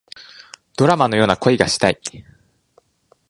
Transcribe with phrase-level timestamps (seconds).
[0.79, 2.01] ドラマのような恋がしたい